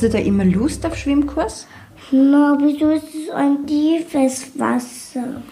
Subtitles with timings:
[0.00, 1.66] Hast du da immer Lust auf Schwimmkurs?
[2.10, 5.42] Na, wieso ist es ein tiefes Wasser?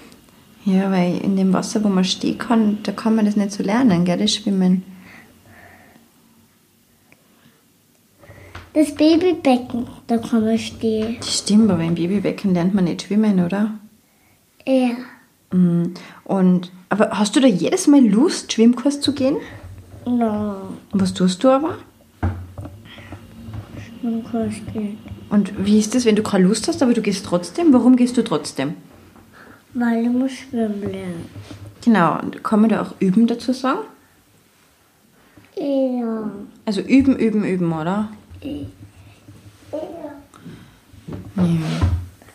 [0.64, 3.62] Ja, weil in dem Wasser, wo man stehen kann, da kann man das nicht so
[3.62, 4.84] lernen, gell, das Schwimmen.
[8.72, 11.16] Das Babybecken, da kann man stehen.
[11.20, 13.74] Das stimmt, aber im Babybecken lernt man nicht schwimmen, oder?
[14.66, 14.92] Ja.
[15.52, 15.92] Mhm.
[16.24, 19.36] Und, aber hast du da jedes Mal Lust, Schwimmkurs zu gehen?
[20.06, 20.56] Na,
[20.90, 21.76] Und was tust du aber?
[25.30, 27.72] Und wie ist das, wenn du keine Lust hast, aber du gehst trotzdem?
[27.72, 28.74] Warum gehst du trotzdem?
[29.74, 31.26] Weil ich muss schwimmen lernen.
[31.84, 33.80] Genau, und kann man da auch üben dazu sagen?
[35.56, 36.30] Ja.
[36.64, 38.08] Also üben, üben, üben, oder?
[38.42, 38.52] Ja.
[41.36, 41.44] Ja.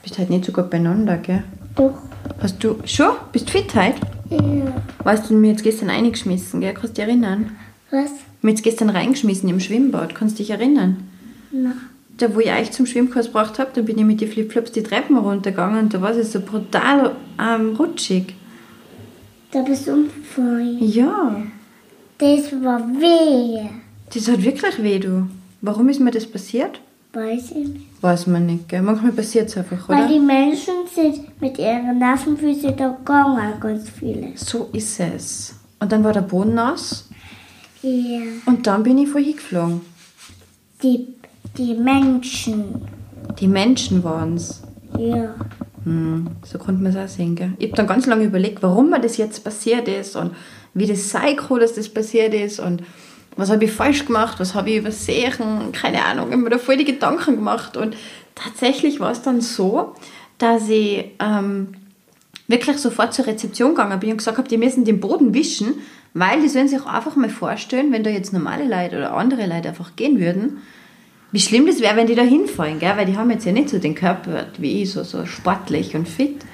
[0.01, 1.43] Bist halt nicht so gut beieinander, gell?
[1.75, 1.97] Doch.
[2.39, 3.15] Hast du schon?
[3.31, 3.99] Bist fit heute?
[4.29, 4.73] Ja.
[5.03, 6.73] Weißt du, mir jetzt gestern eingeschmissen, gell?
[6.73, 7.51] Kannst du dich erinnern?
[7.91, 8.11] Was?
[8.41, 10.15] Mir jetzt gestern reingeschmissen im Schwimmbad.
[10.15, 11.09] Kannst du dich erinnern?
[11.53, 11.73] Na.
[12.17, 14.83] Da, wo ich euch zum Schwimmkurs gebracht habe, da bin ich mit den Flipflops die
[14.83, 18.35] Treppen runtergegangen und da war es so brutal ähm, rutschig.
[19.51, 20.77] Da bist du umgefallen.
[20.81, 21.41] Ja,
[22.17, 23.67] Das war weh.
[24.13, 25.27] das hat wirklich weh, du.
[25.61, 26.79] Warum ist mir das passiert?
[27.13, 27.85] Weiß ich nicht.
[28.01, 28.81] Weiß man nicht, gell?
[28.81, 30.13] Manchmal passiert es einfach, Weil oder?
[30.13, 34.31] die Menschen sind mit ihren Nervenfüßen da gegangen, ganz viele.
[34.35, 35.55] So ist es.
[35.79, 37.07] Und dann war der Boden nass
[37.81, 38.21] Ja.
[38.45, 39.81] und dann bin ich vorhin geflogen.
[40.81, 41.07] Die,
[41.57, 42.87] die Menschen.
[43.39, 44.61] Die Menschen waren es.
[44.97, 45.35] Ja.
[45.83, 47.53] Hm, so konnte man es auch sehen, gell?
[47.57, 50.31] Ich habe dann ganz lange überlegt, warum mir das jetzt passiert ist und
[50.73, 52.83] wie das sein kann, dass das passiert ist und
[53.35, 56.27] was habe ich falsch gemacht, was habe ich übersehen, keine Ahnung.
[56.27, 57.95] Ich habe mir da voll die Gedanken gemacht und
[58.35, 59.95] tatsächlich war es dann so,
[60.37, 61.69] dass ich ähm,
[62.47, 65.75] wirklich sofort zur Rezeption gegangen bin und gesagt habe, die müssen den Boden wischen,
[66.13, 69.47] weil die sollen sich auch einfach mal vorstellen, wenn da jetzt normale Leute oder andere
[69.47, 70.57] Leute einfach gehen würden,
[71.33, 72.95] wie schlimm das wäre, wenn die da hinfallen, gell?
[72.95, 76.07] weil die haben jetzt ja nicht so den Körper wie ich, so, so sportlich und
[76.07, 76.45] fit.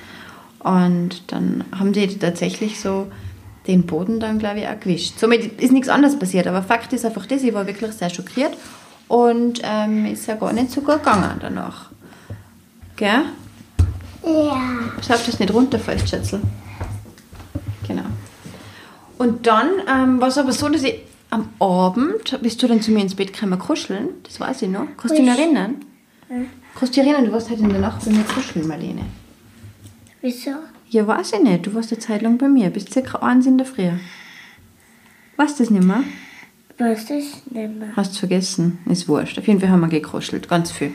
[0.59, 3.07] Und dann haben die tatsächlich so
[3.67, 5.19] den Boden dann, glaube ich, auch gewischt.
[5.19, 8.55] Somit ist nichts anderes passiert, aber Fakt ist einfach das, ich war wirklich sehr schockiert
[9.09, 11.89] und ähm, ist ja gar nicht so gut gegangen danach.
[12.95, 13.09] Gell?
[14.23, 14.61] Ja.
[15.05, 16.39] Schau, dass du nicht runterfällst, Schätzel.
[17.85, 18.03] Genau.
[19.17, 22.91] Und dann ähm, war es aber so, dass ich am Abend, bist du dann zu
[22.91, 24.87] mir ins Bett gekommen kuscheln, das weiß ich noch.
[24.97, 25.75] Kannst du dich noch Kusch- erinnern?
[26.75, 29.03] Kannst du dich erinnern, du warst heute in der Nacht bei mir kuscheln, Marlene?
[30.21, 30.51] Wieso?
[30.89, 31.65] Ja, weiß ich nicht.
[31.67, 33.89] Du warst eine Zeit lang bei mir, bis circa eins in der Früh.
[35.37, 36.03] Weißt du das nicht mehr?
[36.77, 37.89] Was ist nicht mehr?
[37.95, 38.79] Hast du vergessen?
[38.85, 39.37] Ist wurscht.
[39.37, 40.91] Auf jeden Fall haben wir gekuschelt, ganz viel.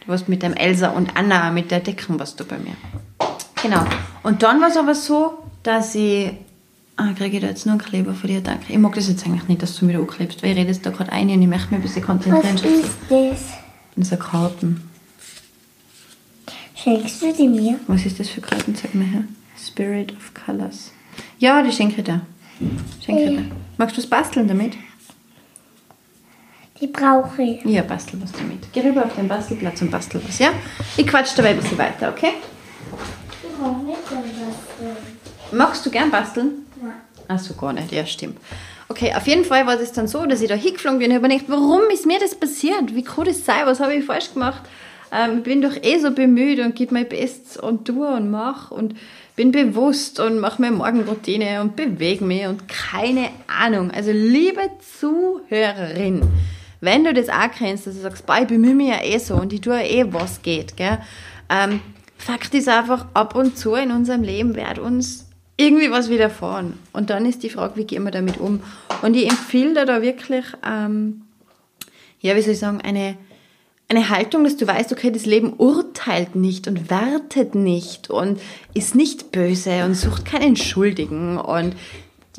[0.00, 2.74] Du warst mit dem Elsa und Anna, mit der Decken warst du bei mir.
[3.62, 3.84] Genau.
[4.22, 6.32] Und dann war es aber so, dass ich...
[7.00, 8.42] Ah, kriege ich da jetzt nur einen Kleber von dir?
[8.42, 8.70] Danke.
[8.70, 10.84] Ich mag das jetzt eigentlich nicht, dass du mir da anklebst, weil ich rede jetzt
[10.84, 12.54] da gerade ein und ich möchte mich ein bisschen konzentrieren.
[12.54, 13.40] Was ist das?
[13.96, 14.90] Das ein Karten.
[16.74, 17.80] Schenkst du die mir?
[17.86, 18.74] Was ist das für Karten?
[18.74, 19.24] Sag mal her.
[19.58, 20.92] Spirit of Colors.
[21.38, 22.20] Ja, die schenke ich dir.
[23.02, 23.44] Schenke ich dir.
[23.78, 24.74] Magst du es basteln damit?
[26.82, 27.64] Die brauche ich.
[27.64, 28.70] Ja, bastel was damit.
[28.74, 30.50] Geh rüber auf den Bastelplatz und bastel was, ja?
[30.98, 32.34] Ich quatsch dabei ein bisschen weiter, okay?
[33.42, 35.52] Ich brauche nicht was.
[35.52, 36.66] Magst du gern basteln?
[37.32, 37.92] Ach so, gar nicht.
[37.92, 38.38] Ja, stimmt.
[38.88, 41.28] Okay, auf jeden Fall war es dann so, dass ich da hingeflogen bin und habe
[41.28, 42.96] gedacht, warum ist mir das passiert?
[42.96, 43.66] Wie kann das sein?
[43.66, 44.62] Was habe ich falsch gemacht?
[45.12, 48.74] Ähm, ich bin doch eh so bemüht und gebe mein Bestes und tue und mache
[48.74, 48.96] und
[49.36, 53.92] bin bewusst und mache meine Morgenroutine und bewege mich und keine Ahnung.
[53.92, 54.62] Also liebe
[54.98, 56.22] Zuhörerin,
[56.80, 59.36] wenn du das auch kennst, dass du sagst, boah, ich bemühe mich ja eh so
[59.36, 60.98] und ich tue eh, was geht, gell?
[61.48, 61.80] Ähm,
[62.18, 65.29] Fakt ist einfach, ab und zu in unserem Leben wird uns
[65.60, 66.78] irgendwie was widerfahren.
[66.92, 68.60] Und dann ist die Frage, wie gehen wir damit um?
[69.02, 71.22] Und ich empfehle dir da wirklich, ähm,
[72.20, 73.16] ja, wie soll ich sagen, eine,
[73.88, 78.40] eine Haltung, dass du weißt, okay, das Leben urteilt nicht und wertet nicht und
[78.72, 81.76] ist nicht böse und sucht keinen Schuldigen und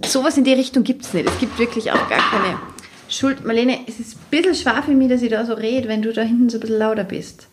[0.03, 1.27] sowas in die Richtung gibt es nicht.
[1.27, 2.59] Es gibt wirklich auch gar keine
[3.07, 6.01] Schuld, Marlene, es ist ein bisschen schwer für mich, dass ich da so rede, wenn
[6.01, 7.47] du da hinten so ein bisschen lauter bist.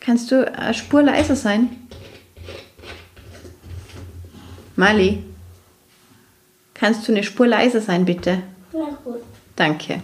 [0.00, 1.68] Kannst du eine Spur leiser sein?
[4.78, 5.24] Mali,
[6.72, 8.44] kannst du eine Spur leiser sein, bitte?
[8.72, 9.22] Na gut.
[9.56, 10.00] Danke.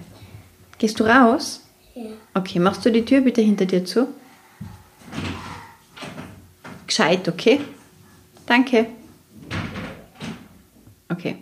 [0.78, 1.60] Gehst du raus?
[1.94, 2.02] Ja.
[2.34, 4.08] Okay, machst du die Tür bitte hinter dir zu?
[6.88, 7.60] Gescheit, okay?
[8.46, 8.86] Danke.
[11.08, 11.36] Okay.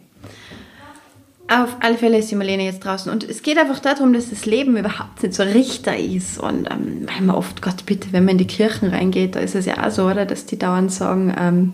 [1.48, 3.10] Auf alle Fälle ist die Marlene jetzt draußen.
[3.10, 6.36] Und es geht einfach darum, dass das Leben überhaupt nicht so Richter ist.
[6.36, 9.54] Und ähm, weil man oft, Gott bitte, wenn man in die Kirchen reingeht, da ist
[9.54, 11.72] es ja auch so, oder, dass die dauernd sagen, ähm,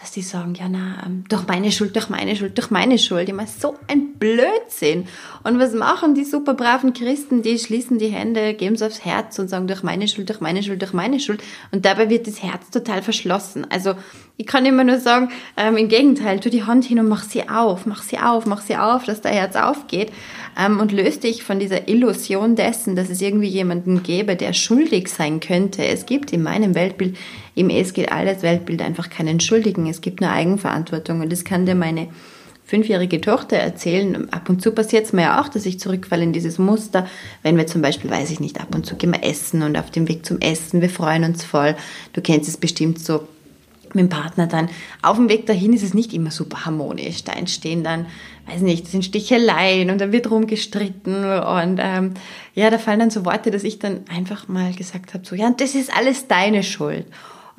[0.00, 3.28] dass die sagen, ja, na, ähm, durch meine Schuld, durch meine Schuld, durch meine Schuld.
[3.28, 5.06] Immer so ein Blödsinn.
[5.42, 7.42] Und was machen die super braven Christen?
[7.42, 10.62] Die schließen die Hände, geben es aufs Herz und sagen, durch meine Schuld, durch meine
[10.62, 11.42] Schuld, durch meine Schuld.
[11.72, 13.66] Und dabei wird das Herz total verschlossen.
[13.70, 13.94] Also,
[14.36, 17.48] ich kann immer nur sagen, ähm, im Gegenteil, tu die Hand hin und mach sie
[17.48, 20.12] auf, mach sie auf, mach sie auf, dass dein Herz aufgeht
[20.58, 25.08] ähm, und löst dich von dieser Illusion dessen, dass es irgendwie jemanden gäbe, der schuldig
[25.08, 25.84] sein könnte.
[25.84, 27.16] Es gibt in meinem Weltbild,
[27.54, 29.86] im Es geht alles Weltbild einfach keinen Schuldigen.
[29.88, 32.08] Es gibt nur Eigenverantwortung und das kann dir meine
[32.70, 34.32] fünfjährige Tochter erzählen.
[34.32, 37.08] Ab und zu passiert es mir ja auch, dass ich zurückfalle in dieses Muster,
[37.42, 39.90] wenn wir zum Beispiel, weiß ich nicht, ab und zu gehen wir essen und auf
[39.90, 41.74] dem Weg zum Essen, wir freuen uns voll.
[42.12, 43.26] Du kennst es bestimmt so
[43.92, 44.68] mit dem Partner dann.
[45.02, 47.24] Auf dem Weg dahin ist es nicht immer super harmonisch.
[47.24, 48.06] Da entstehen dann,
[48.46, 52.14] weiß nicht, das sind Sticheleien und dann wird rumgestritten und ähm,
[52.54, 55.50] ja, da fallen dann so Worte, dass ich dann einfach mal gesagt habe, so, ja,
[55.50, 57.06] das ist alles deine Schuld.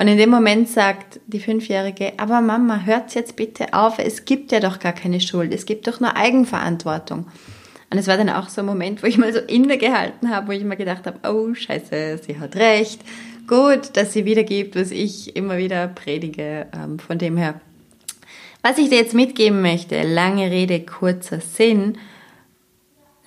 [0.01, 4.51] Und in dem Moment sagt die Fünfjährige, aber Mama, hört jetzt bitte auf, es gibt
[4.51, 7.27] ja doch gar keine Schuld, es gibt doch nur Eigenverantwortung.
[7.91, 10.53] Und es war dann auch so ein Moment, wo ich mal so innegehalten habe, wo
[10.53, 13.01] ich mir gedacht habe, oh scheiße, sie hat recht,
[13.45, 16.65] gut, dass sie wiedergibt, was ich immer wieder predige.
[16.73, 17.61] Ähm, von dem her,
[18.63, 21.99] was ich dir jetzt mitgeben möchte, lange Rede, kurzer Sinn.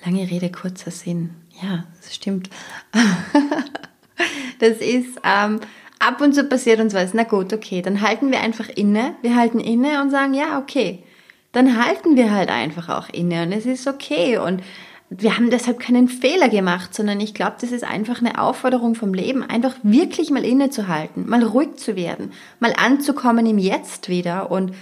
[0.03, 1.29] Lange Rede, kurzer Sinn.
[1.63, 2.49] Ja, das stimmt.
[4.59, 5.61] das ist, ähm,
[5.99, 7.13] ab und zu passiert uns was.
[7.13, 9.15] Na gut, okay, dann halten wir einfach inne.
[9.21, 11.03] Wir halten inne und sagen, ja, okay.
[11.51, 14.37] Dann halten wir halt einfach auch inne und es ist okay.
[14.37, 14.61] Und
[15.09, 19.13] wir haben deshalb keinen Fehler gemacht, sondern ich glaube, das ist einfach eine Aufforderung vom
[19.13, 24.73] Leben, einfach wirklich mal innezuhalten, mal ruhig zu werden, mal anzukommen im Jetzt wieder und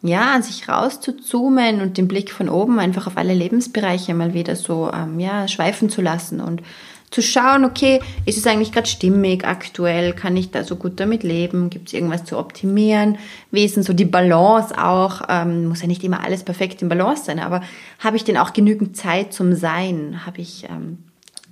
[0.00, 4.54] ja, an sich rauszuzoomen und den Blick von oben einfach auf alle Lebensbereiche mal wieder
[4.54, 6.62] so ähm, ja, schweifen zu lassen und
[7.10, 11.22] zu schauen, okay, ist es eigentlich gerade stimmig aktuell, kann ich da so gut damit
[11.22, 13.18] leben, gibt es irgendwas zu optimieren,
[13.50, 16.88] wie ist denn so die Balance auch, ähm, muss ja nicht immer alles perfekt in
[16.88, 17.62] Balance sein, aber
[17.98, 20.98] habe ich denn auch genügend Zeit zum Sein, habe ich, ähm,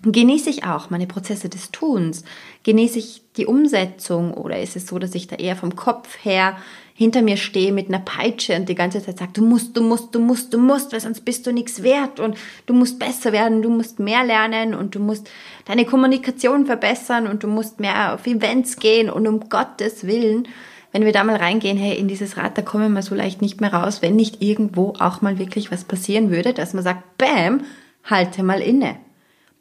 [0.03, 2.25] genieße ich auch meine Prozesse des Tuns,
[2.63, 4.35] genieße ich die Umsetzung?
[4.35, 6.57] Oder ist es so, dass ich da eher vom Kopf her
[6.99, 10.15] hinter mir stehe mit einer Peitsche und die ganze Zeit sagt, du musst, du musst,
[10.15, 13.61] du musst, du musst, weil sonst bist du nichts wert und du musst besser werden,
[13.61, 15.29] du musst mehr lernen und du musst
[15.67, 20.49] deine Kommunikation verbessern und du musst mehr auf Events gehen und um Gottes Willen,
[20.93, 23.61] wenn wir da mal reingehen, hey, in dieses Rad, da kommen wir so leicht nicht
[23.61, 27.61] mehr raus, wenn nicht irgendwo auch mal wirklich was passieren würde, dass man sagt, bam,
[28.05, 28.97] halte mal inne,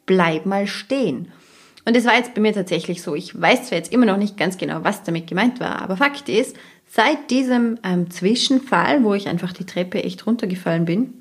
[0.06, 1.30] bleib mal stehen.
[1.84, 3.14] Und das war jetzt bei mir tatsächlich so.
[3.14, 6.28] Ich weiß zwar jetzt immer noch nicht ganz genau, was damit gemeint war, aber Fakt
[6.28, 6.56] ist,
[6.88, 11.14] Seit diesem ähm, Zwischenfall, wo ich einfach die Treppe echt runtergefallen bin,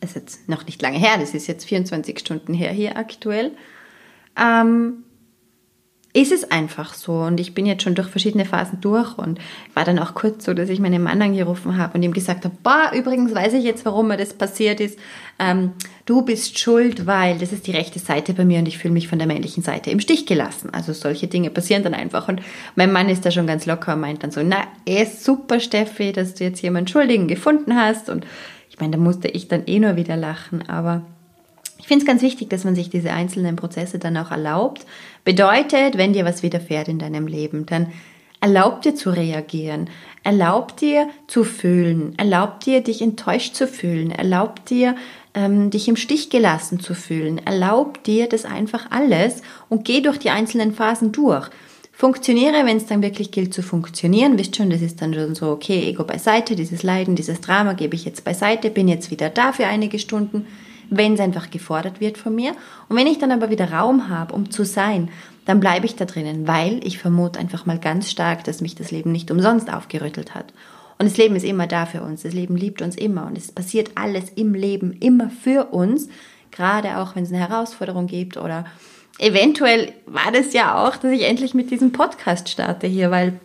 [0.00, 3.52] ist jetzt noch nicht lange her, das ist jetzt 24 Stunden her hier aktuell,
[4.38, 5.04] ähm,
[6.14, 7.12] ist es einfach so.
[7.12, 9.38] Und ich bin jetzt schon durch verschiedene Phasen durch und
[9.74, 12.54] war dann auch kurz so, dass ich meinen Mann angerufen habe und ihm gesagt habe,
[12.62, 14.98] boah, übrigens weiß ich jetzt, warum mir das passiert ist.
[15.38, 15.72] Ähm,
[16.06, 19.06] du bist schuld, weil das ist die rechte Seite bei mir und ich fühle mich
[19.06, 20.70] von der männlichen Seite im Stich gelassen.
[20.72, 22.28] Also solche Dinge passieren dann einfach.
[22.28, 22.40] Und
[22.74, 26.12] mein Mann ist da schon ganz locker und meint dann so, na, eh super, Steffi,
[26.12, 28.08] dass du jetzt jemanden Schuldigen gefunden hast.
[28.08, 28.26] Und
[28.70, 31.02] ich meine, da musste ich dann eh nur wieder lachen, aber
[31.78, 34.84] ich finde es ganz wichtig, dass man sich diese einzelnen Prozesse dann auch erlaubt.
[35.24, 37.92] Bedeutet, wenn dir was widerfährt in deinem Leben, dann
[38.40, 39.88] erlaubt dir zu reagieren,
[40.22, 44.96] erlaubt dir zu fühlen, erlaubt dir, dich enttäuscht zu fühlen, erlaubt dir,
[45.34, 50.18] ähm, dich im Stich gelassen zu fühlen, erlaubt dir das einfach alles und geh durch
[50.18, 51.48] die einzelnen Phasen durch.
[51.92, 54.38] Funktioniere, wenn es dann wirklich gilt zu funktionieren.
[54.38, 57.96] Wisst schon, das ist dann schon so, okay, Ego beiseite, dieses Leiden, dieses Drama gebe
[57.96, 60.46] ich jetzt beiseite, bin jetzt wieder da für einige Stunden
[60.90, 62.52] wenn es einfach gefordert wird von mir.
[62.88, 65.10] Und wenn ich dann aber wieder Raum habe, um zu sein,
[65.44, 68.90] dann bleibe ich da drinnen, weil ich vermute einfach mal ganz stark, dass mich das
[68.90, 70.52] Leben nicht umsonst aufgerüttelt hat.
[70.98, 72.22] Und das Leben ist immer da für uns.
[72.22, 73.26] Das Leben liebt uns immer.
[73.26, 76.08] Und es passiert alles im Leben immer für uns.
[76.50, 78.64] Gerade auch, wenn es eine Herausforderung gibt oder
[79.18, 83.38] eventuell war das ja auch, dass ich endlich mit diesem Podcast starte hier, weil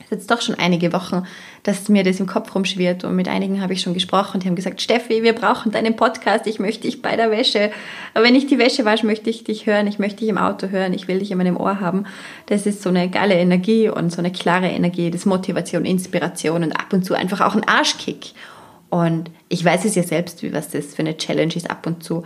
[0.00, 1.24] es jetzt doch schon einige Wochen
[1.62, 3.04] dass mir das im Kopf rumschwirrt.
[3.04, 4.40] Und mit einigen habe ich schon gesprochen.
[4.40, 6.46] Die haben gesagt, Steffi, wir brauchen deinen Podcast.
[6.46, 7.70] Ich möchte dich bei der Wäsche.
[8.14, 9.86] Aber wenn ich die Wäsche wasche, möchte ich dich hören.
[9.86, 10.94] Ich möchte dich im Auto hören.
[10.94, 12.04] Ich will dich in meinem Ohr haben.
[12.46, 15.10] Das ist so eine geile Energie und so eine klare Energie.
[15.10, 18.32] Das Motivation, Inspiration und ab und zu einfach auch ein Arschkick.
[18.88, 22.02] Und ich weiß es ja selbst, wie was das für eine Challenge ist ab und
[22.02, 22.24] zu.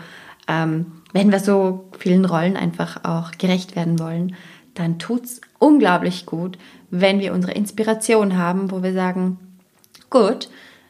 [0.49, 4.35] Ähm, wenn wir so vielen Rollen einfach auch gerecht werden wollen,
[4.75, 6.59] dann tut's unglaublich gut,
[6.91, 9.39] wenn wir unsere Inspiration haben, wo wir sagen,
[10.11, 10.49] gut,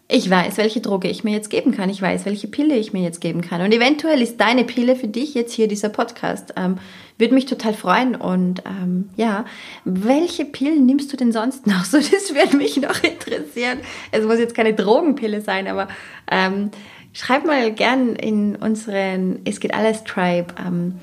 [0.09, 1.89] ich weiß, welche Droge ich mir jetzt geben kann.
[1.89, 3.63] Ich weiß, welche Pille ich mir jetzt geben kann.
[3.63, 6.55] Und eventuell ist deine Pille für dich jetzt hier dieser Podcast.
[6.57, 6.79] Ähm,
[7.17, 8.17] würde mich total freuen.
[8.17, 9.45] Und ähm, ja,
[9.85, 11.85] welche Pillen nimmst du denn sonst noch?
[11.85, 13.79] So, das würde mich noch interessieren.
[14.11, 15.89] Es muss jetzt keine Drogenpille sein, aber
[16.31, 16.71] ähm,
[17.13, 20.49] schreib mal gern in unseren Es geht alles Tribe.
[20.59, 20.97] Ähm,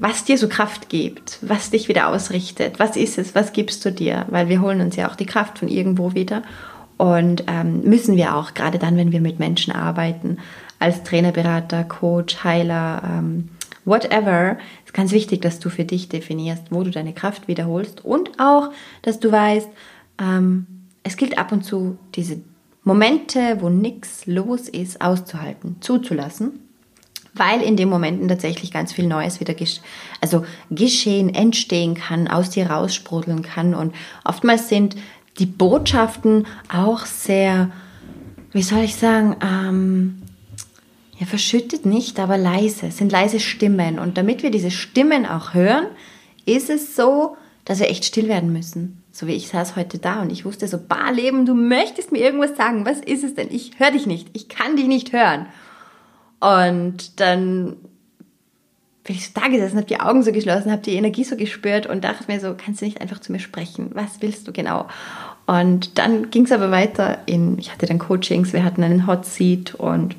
[0.00, 3.92] was dir so Kraft gibt, was dich wieder ausrichtet, was ist es, was gibst du
[3.92, 6.42] dir, weil wir holen uns ja auch die Kraft von irgendwo wieder.
[6.96, 10.38] Und ähm, müssen wir auch, gerade dann, wenn wir mit Menschen arbeiten,
[10.78, 13.50] als Trainer, Berater, Coach, Heiler, ähm,
[13.84, 18.40] whatever, ist ganz wichtig, dass du für dich definierst, wo du deine Kraft wiederholst und
[18.40, 18.70] auch,
[19.02, 19.68] dass du weißt,
[20.18, 20.66] ähm,
[21.02, 22.40] es gilt ab und zu diese
[22.84, 26.69] Momente, wo nichts los ist, auszuhalten, zuzulassen
[27.34, 29.80] weil in den Momenten tatsächlich ganz viel Neues wieder gesch
[30.20, 33.74] also geschehen, entstehen kann, aus dir raussprudeln kann.
[33.74, 33.94] Und
[34.24, 34.96] oftmals sind
[35.38, 37.70] die Botschaften auch sehr,
[38.52, 40.22] wie soll ich sagen, ähm,
[41.18, 43.98] ja, verschüttet nicht, aber leise, sind leise Stimmen.
[43.98, 45.86] Und damit wir diese Stimmen auch hören,
[46.46, 49.02] ist es so, dass wir echt still werden müssen.
[49.12, 52.20] So wie ich saß heute da und ich wusste so, Bar Leben, du möchtest mir
[52.20, 52.86] irgendwas sagen.
[52.86, 53.48] Was ist es denn?
[53.50, 54.28] Ich höre dich nicht.
[54.32, 55.46] Ich kann dich nicht hören.
[56.40, 57.76] Und dann
[59.04, 61.86] bin ich so da gesessen, habe die Augen so geschlossen, habe die Energie so gespürt
[61.86, 63.90] und dachte mir so, kannst du nicht einfach zu mir sprechen?
[63.94, 64.86] Was willst du genau?
[65.46, 69.26] Und dann ging es aber weiter in, ich hatte dann Coachings, wir hatten einen Hot
[69.26, 70.14] Seat und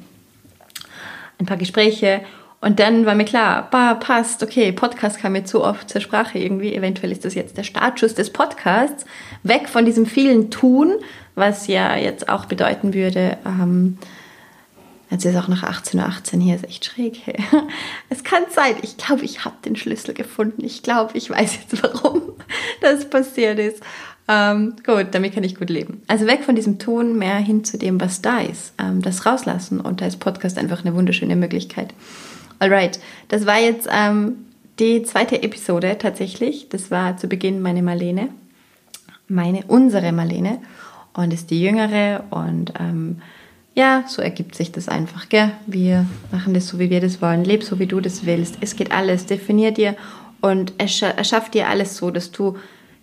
[1.40, 2.22] ein paar Gespräche.
[2.60, 6.38] Und dann war mir klar, bah, passt, okay, Podcast kam mir zu oft zur Sprache
[6.38, 6.76] irgendwie.
[6.76, 9.06] Eventuell ist das jetzt der Startschuss des Podcasts.
[9.42, 10.96] Weg von diesem vielen Tun,
[11.34, 13.98] was ja jetzt auch bedeuten würde, ähm,
[15.12, 17.22] Jetzt ist auch nach 18.18 Uhr 18 hier, ist echt schräg.
[17.26, 17.36] Hey.
[18.10, 20.64] Es kann sein, ich glaube, ich habe den Schlüssel gefunden.
[20.64, 22.22] Ich glaube, ich weiß jetzt, warum
[22.82, 23.84] das passiert ist.
[24.30, 26.02] Ähm, gut, damit kann ich gut leben.
[26.08, 28.74] Also weg von diesem Ton, mehr hin zu dem, was da ist.
[28.80, 31.94] Ähm, das rauslassen und da ist Podcast einfach eine wunderschöne Möglichkeit.
[32.60, 34.46] Alright, das war jetzt ähm,
[34.80, 36.70] die zweite Episode tatsächlich.
[36.70, 38.30] Das war zu Beginn meine Marlene.
[39.28, 40.60] Meine, unsere Marlene.
[41.14, 43.22] Und ist die jüngere und ähm,
[43.74, 45.52] ja, so ergibt sich das einfach, gell?
[45.66, 47.46] Wir machen das so, wie wir das wollen.
[47.46, 48.58] Leb so, wie du das willst.
[48.60, 49.26] Es geht alles.
[49.26, 49.96] Definier dir
[50.42, 52.58] und erschaff dir alles so, dass du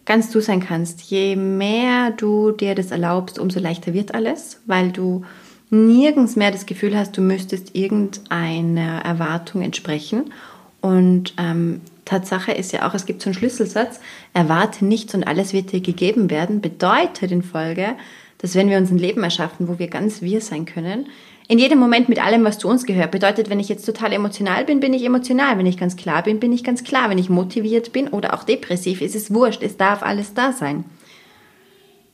[0.04, 1.02] ganz du sein kannst.
[1.02, 5.25] Je mehr du dir das erlaubst, umso leichter wird alles, weil du
[5.70, 10.32] nirgends mehr das Gefühl hast, du müsstest irgendeiner Erwartung entsprechen.
[10.80, 14.00] Und ähm, Tatsache ist ja auch, es gibt so einen Schlüsselsatz,
[14.32, 17.96] erwarte nichts und alles wird dir gegeben werden, bedeutet in Folge,
[18.38, 21.07] dass wenn wir uns ein Leben erschaffen, wo wir ganz wir sein können,
[21.50, 24.66] in jedem Moment mit allem, was zu uns gehört, bedeutet, wenn ich jetzt total emotional
[24.66, 25.57] bin, bin ich emotional.
[25.57, 27.09] Wenn ich ganz klar bin, bin ich ganz klar.
[27.09, 29.62] Wenn ich motiviert bin oder auch depressiv, ist es wurscht.
[29.62, 30.85] Es darf alles da sein.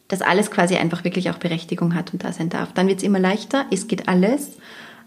[0.07, 2.73] Dass alles quasi einfach wirklich auch Berechtigung hat und da sein darf.
[2.75, 3.67] Dann wird es immer leichter.
[3.73, 4.53] Es geht alles.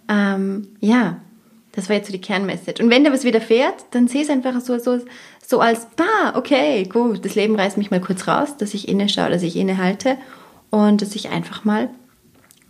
[0.10, 1.22] Ähm, ja,
[1.72, 2.84] das war jetzt so die Kernmessage.
[2.84, 5.00] Und wenn da was widerfährt, dann sehe es einfach so, so,
[5.46, 9.30] so als, bah, okay, gut, das Leben reißt mich mal kurz raus, dass ich inneschaue,
[9.30, 10.18] dass ich innehalte
[10.70, 11.90] und dass ich einfach mal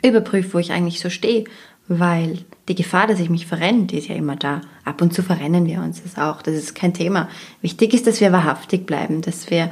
[0.04, 1.46] überprüfe, wo ich eigentlich so stehe,
[1.88, 4.62] weil die Gefahr, dass ich mich verrenne, die ist ja immer da.
[4.84, 7.30] Ab und zu verrennen wir uns das auch, das ist kein Thema.
[7.62, 9.72] Wichtig ist, dass wir wahrhaftig bleiben, dass wir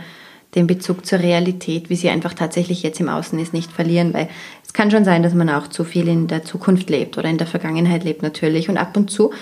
[0.56, 4.30] den Bezug zur Realität, wie sie einfach tatsächlich jetzt im Außen ist, nicht verlieren, weil
[4.66, 7.38] es kann schon sein, dass man auch zu viel in der Zukunft lebt oder in
[7.38, 8.70] der Vergangenheit lebt natürlich.
[8.70, 9.34] Und ab und zu,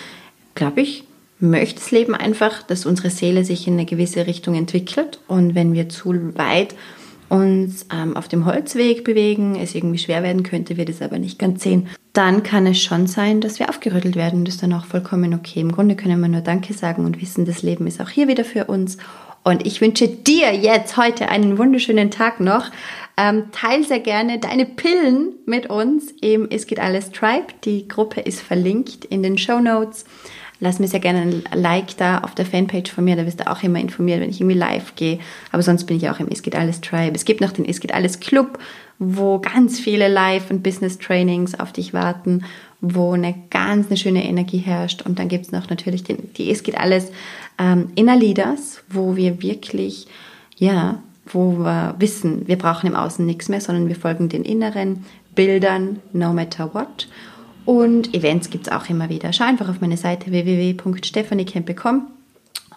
[0.55, 1.03] glaube ich,
[1.39, 5.19] möchte das Leben einfach, dass unsere Seele sich in eine gewisse Richtung entwickelt.
[5.27, 6.73] Und wenn wir zu weit
[7.33, 11.39] uns ähm, auf dem Holzweg bewegen, es irgendwie schwer werden könnte, wir das aber nicht
[11.39, 14.45] ganz sehen, dann kann es schon sein, dass wir aufgerüttelt werden.
[14.45, 15.59] Das ist dann auch vollkommen okay.
[15.59, 18.45] Im Grunde können wir nur Danke sagen und wissen, das Leben ist auch hier wieder
[18.45, 18.97] für uns.
[19.43, 22.69] Und ich wünsche dir jetzt heute einen wunderschönen Tag noch.
[23.17, 27.47] Ähm, teil sehr gerne deine Pillen mit uns im Es geht alles Tribe.
[27.63, 30.05] Die Gruppe ist verlinkt in den Show Notes.
[30.63, 33.51] Lass mir sehr gerne ein Like da auf der Fanpage von mir, da wirst du
[33.51, 35.19] auch immer informiert, wenn ich irgendwie live gehe.
[35.51, 37.11] Aber sonst bin ich auch im Es geht alles Tribe.
[37.15, 38.59] Es gibt noch den Es geht alles Club,
[38.97, 42.45] wo ganz viele Live- und Business-Trainings auf dich warten,
[42.79, 45.01] wo eine ganz eine schöne Energie herrscht.
[45.01, 47.11] Und dann gibt es noch natürlich den, die Es geht alles
[47.59, 50.07] ähm, Inner Leaders, wo wir wirklich,
[50.55, 55.03] ja, wo wir wissen, wir brauchen im Außen nichts mehr, sondern wir folgen den inneren
[55.35, 57.09] Bildern, no matter what.
[57.65, 59.31] Und Events gibt es auch immer wieder.
[59.31, 62.07] Schau einfach auf meine Seite www.stephaniecamp.com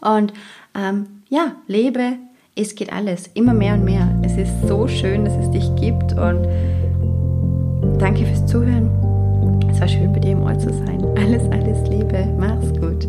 [0.00, 0.32] und
[0.74, 2.18] ähm, ja, lebe,
[2.54, 4.08] es geht alles, immer mehr und mehr.
[4.22, 6.46] Es ist so schön, dass es dich gibt und
[7.98, 8.90] danke fürs Zuhören.
[9.70, 11.04] Es war schön, bei dir im Ort zu sein.
[11.16, 12.26] Alles, alles Liebe.
[12.38, 13.08] Mach's gut.